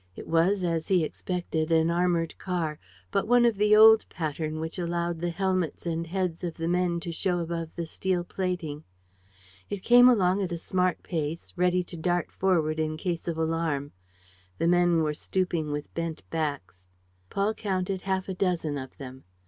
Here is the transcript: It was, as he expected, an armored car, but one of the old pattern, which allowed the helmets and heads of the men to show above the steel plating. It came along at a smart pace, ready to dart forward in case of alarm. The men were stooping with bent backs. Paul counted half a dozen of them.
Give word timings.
It 0.15 0.27
was, 0.27 0.63
as 0.63 0.87
he 0.87 1.03
expected, 1.03 1.71
an 1.71 1.91
armored 1.91 2.35
car, 2.39 2.79
but 3.11 3.27
one 3.27 3.45
of 3.45 3.57
the 3.57 3.75
old 3.75 4.09
pattern, 4.09 4.59
which 4.59 4.79
allowed 4.79 5.19
the 5.21 5.29
helmets 5.29 5.85
and 5.85 6.07
heads 6.07 6.43
of 6.43 6.55
the 6.55 6.67
men 6.67 6.99
to 7.01 7.11
show 7.11 7.37
above 7.37 7.75
the 7.75 7.85
steel 7.85 8.23
plating. 8.23 8.83
It 9.69 9.83
came 9.83 10.09
along 10.09 10.41
at 10.41 10.51
a 10.51 10.57
smart 10.57 11.03
pace, 11.03 11.53
ready 11.55 11.83
to 11.83 11.97
dart 11.97 12.31
forward 12.31 12.79
in 12.79 12.97
case 12.97 13.27
of 13.27 13.37
alarm. 13.37 13.91
The 14.57 14.67
men 14.67 15.03
were 15.03 15.13
stooping 15.13 15.71
with 15.71 15.93
bent 15.93 16.27
backs. 16.31 16.87
Paul 17.29 17.53
counted 17.53 18.01
half 18.01 18.27
a 18.27 18.33
dozen 18.33 18.79
of 18.79 18.97
them. 18.97 19.23